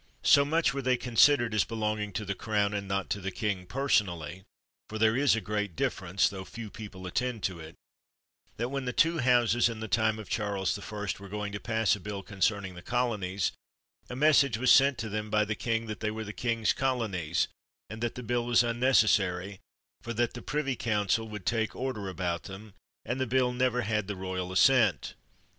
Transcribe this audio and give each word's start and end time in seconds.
So 0.23 0.43
much 0.43 0.73
were 0.73 0.81
they 0.81 0.97
considered 0.97 1.53
as 1.53 1.63
belonging 1.63 2.11
to 2.13 2.25
the 2.25 2.33
Crown, 2.33 2.73
and 2.73 2.87
not 2.87 3.07
to 3.11 3.21
the 3.21 3.29
king 3.29 3.67
personally 3.67 4.41
(for 4.89 4.97
there 4.97 5.15
is 5.15 5.35
a 5.35 5.41
great 5.41 5.75
difference, 5.75 6.27
tho 6.27 6.43
few 6.43 6.71
people 6.71 7.05
attend 7.05 7.43
234 7.43 7.67
MANSFIELD 7.67 7.67
to 7.67 7.69
it), 7.69 8.57
that 8.57 8.69
when 8.69 8.85
the 8.85 8.93
two 8.93 9.19
Houses, 9.19 9.69
in 9.69 9.79
the 9.79 9.87
time 9.87 10.17
of 10.17 10.27
Charles 10.27 10.73
the 10.73 10.81
First, 10.81 11.19
were 11.19 11.29
going 11.29 11.51
to 11.51 11.59
pass 11.59 11.95
a 11.95 11.99
bill 11.99 12.23
concerning 12.23 12.73
the 12.73 12.81
colonies, 12.81 13.51
a 14.09 14.15
message 14.15 14.57
was 14.57 14.71
sent 14.71 14.97
to 14.97 15.07
them 15.07 15.29
by 15.29 15.45
the 15.45 15.53
king 15.53 15.85
that 15.85 15.99
they 15.99 16.09
were 16.09 16.23
the 16.23 16.33
king's 16.33 16.73
colonies, 16.73 17.47
and 17.87 18.01
that 18.01 18.15
the 18.15 18.23
bill 18.23 18.43
was 18.47 18.63
unnecessary, 18.63 19.59
for 20.01 20.13
that 20.13 20.33
the 20.33 20.41
privy 20.41 20.75
council 20.75 21.27
would 21.27 21.45
take 21.45 21.75
order 21.75 22.09
about 22.09 22.45
them; 22.45 22.73
and 23.05 23.21
the 23.21 23.27
bill 23.27 23.53
never 23.53 23.81
had 23.81 24.07
the 24.07 24.15
royal 24.15 24.51
assent. 24.51 25.13